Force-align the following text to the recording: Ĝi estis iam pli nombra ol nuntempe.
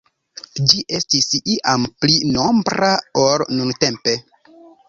Ĝi 0.71 0.79
estis 0.99 1.27
iam 1.57 1.85
pli 2.05 2.17
nombra 2.39 2.93
ol 3.27 3.47
nuntempe. 3.59 4.19